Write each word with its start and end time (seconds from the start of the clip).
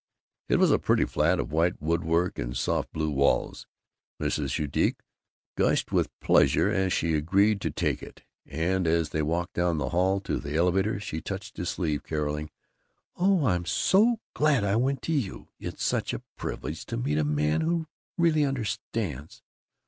It 0.49 0.55
was 0.57 0.71
a 0.71 0.79
pretty 0.79 1.05
flat, 1.05 1.39
of 1.39 1.51
white 1.51 1.79
woodwork 1.79 2.39
and 2.39 2.57
soft 2.57 2.91
blue 2.91 3.11
walls. 3.11 3.67
Mrs. 4.19 4.49
Judique 4.53 5.01
gushed 5.55 5.91
with 5.91 6.09
pleasure 6.19 6.71
as 6.71 6.91
she 6.91 7.13
agreed 7.13 7.61
to 7.61 7.69
take 7.69 8.01
it, 8.01 8.23
and 8.47 8.87
as 8.87 9.11
they 9.11 9.21
walked 9.21 9.53
down 9.53 9.77
the 9.77 9.89
hall 9.89 10.19
to 10.21 10.39
the 10.39 10.55
elevator 10.55 10.99
she 10.99 11.21
touched 11.21 11.55
his 11.57 11.69
sleeve, 11.69 12.01
caroling, 12.01 12.49
"Oh, 13.15 13.45
I'm 13.45 13.65
so 13.65 14.19
glad 14.33 14.63
I 14.63 14.75
went 14.75 15.03
to 15.03 15.13
you! 15.13 15.49
It's 15.59 15.83
such 15.83 16.15
a 16.15 16.23
privilege 16.35 16.83
to 16.87 16.97
meet 16.97 17.19
a 17.19 17.23
man 17.23 17.61
who 17.61 17.85
really 18.17 18.43
Understands. 18.43 19.43